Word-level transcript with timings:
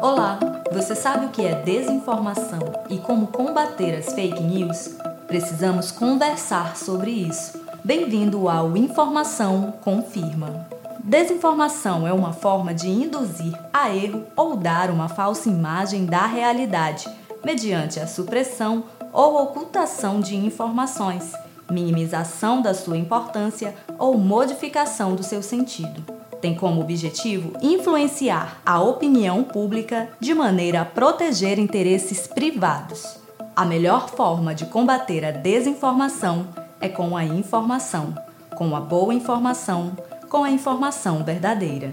Olá, 0.00 0.38
você 0.72 0.94
sabe 0.94 1.26
o 1.26 1.28
que 1.30 1.44
é 1.44 1.62
desinformação 1.62 2.60
e 2.90 2.98
como 2.98 3.28
combater 3.28 3.96
as 3.96 4.12
fake 4.12 4.42
news? 4.42 4.96
Precisamos 5.26 5.90
conversar 5.90 6.76
sobre 6.76 7.10
isso. 7.10 7.60
Bem-vindo 7.84 8.48
ao 8.48 8.76
Informação 8.76 9.72
Confirma. 9.82 10.66
Desinformação 11.02 12.06
é 12.06 12.12
uma 12.12 12.32
forma 12.32 12.74
de 12.74 12.88
induzir 12.88 13.52
a 13.72 13.94
erro 13.94 14.24
ou 14.36 14.56
dar 14.56 14.90
uma 14.90 15.08
falsa 15.08 15.48
imagem 15.48 16.04
da 16.04 16.26
realidade, 16.26 17.08
mediante 17.44 17.98
a 17.98 18.06
supressão 18.06 18.84
ou 19.12 19.42
ocultação 19.42 20.20
de 20.20 20.36
informações, 20.36 21.32
minimização 21.70 22.60
da 22.60 22.74
sua 22.74 22.98
importância 22.98 23.74
ou 23.98 24.18
modificação 24.18 25.14
do 25.14 25.22
seu 25.22 25.42
sentido 25.42 26.15
tem 26.40 26.54
como 26.54 26.80
objetivo 26.80 27.52
influenciar 27.62 28.60
a 28.64 28.80
opinião 28.80 29.42
pública 29.42 30.10
de 30.20 30.34
maneira 30.34 30.82
a 30.82 30.84
proteger 30.84 31.58
interesses 31.58 32.26
privados. 32.26 33.18
A 33.54 33.64
melhor 33.64 34.10
forma 34.10 34.54
de 34.54 34.66
combater 34.66 35.24
a 35.24 35.30
desinformação 35.30 36.48
é 36.80 36.88
com 36.88 37.16
a 37.16 37.24
informação, 37.24 38.14
com 38.56 38.76
a 38.76 38.80
boa 38.80 39.14
informação, 39.14 39.96
com 40.28 40.44
a 40.44 40.50
informação 40.50 41.24
verdadeira. 41.24 41.90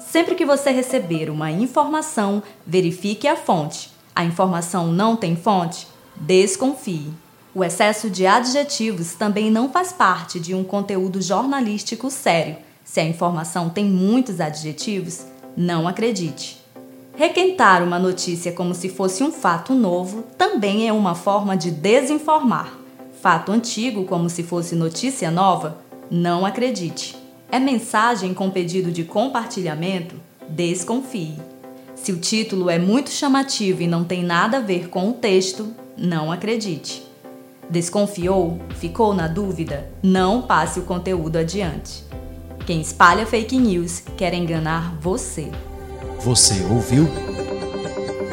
Sempre 0.00 0.34
que 0.34 0.44
você 0.44 0.70
receber 0.70 1.30
uma 1.30 1.50
informação, 1.50 2.42
verifique 2.66 3.28
a 3.28 3.36
fonte. 3.36 3.90
A 4.14 4.24
informação 4.24 4.88
não 4.88 5.16
tem 5.16 5.36
fonte? 5.36 5.86
Desconfie. 6.16 7.12
O 7.54 7.64
excesso 7.64 8.10
de 8.10 8.26
adjetivos 8.26 9.14
também 9.14 9.50
não 9.50 9.70
faz 9.70 9.92
parte 9.92 10.38
de 10.38 10.54
um 10.54 10.62
conteúdo 10.62 11.22
jornalístico 11.22 12.10
sério 12.10 12.56
se 12.86 13.00
a 13.00 13.04
informação 13.04 13.68
tem 13.68 13.84
muitos 13.84 14.40
adjetivos, 14.40 15.26
não 15.56 15.88
acredite. 15.88 16.64
Requentar 17.16 17.82
uma 17.82 17.98
notícia 17.98 18.52
como 18.52 18.74
se 18.74 18.88
fosse 18.88 19.24
um 19.24 19.32
fato 19.32 19.74
novo 19.74 20.22
também 20.38 20.88
é 20.88 20.92
uma 20.92 21.16
forma 21.16 21.56
de 21.56 21.70
desinformar. 21.70 22.78
Fato 23.20 23.50
antigo 23.50 24.04
como 24.04 24.30
se 24.30 24.44
fosse 24.44 24.76
notícia 24.76 25.32
nova, 25.32 25.78
não 26.08 26.46
acredite. 26.46 27.16
É 27.50 27.58
mensagem 27.58 28.32
com 28.32 28.50
pedido 28.50 28.92
de 28.92 29.02
compartilhamento? 29.02 30.14
Desconfie. 30.48 31.34
Se 31.96 32.12
o 32.12 32.18
título 32.18 32.70
é 32.70 32.78
muito 32.78 33.10
chamativo 33.10 33.82
e 33.82 33.88
não 33.88 34.04
tem 34.04 34.22
nada 34.22 34.58
a 34.58 34.60
ver 34.60 34.88
com 34.88 35.10
o 35.10 35.14
texto, 35.14 35.74
não 35.96 36.30
acredite. 36.30 37.02
Desconfiou? 37.68 38.60
Ficou 38.76 39.12
na 39.12 39.26
dúvida? 39.26 39.90
Não 40.02 40.42
passe 40.42 40.78
o 40.78 40.84
conteúdo 40.84 41.36
adiante. 41.36 42.05
Quem 42.66 42.80
espalha 42.80 43.24
fake 43.24 43.56
news 43.58 44.02
quer 44.16 44.34
enganar 44.34 44.98
você. 45.00 45.52
Você 46.18 46.64
ouviu? 46.64 47.06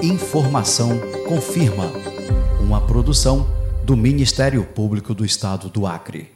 Informação 0.01 0.99
confirma. 1.27 1.85
Uma 2.59 2.81
produção 2.81 3.47
do 3.83 3.95
Ministério 3.95 4.63
Público 4.63 5.13
do 5.13 5.23
Estado 5.23 5.69
do 5.69 5.85
Acre. 5.85 6.31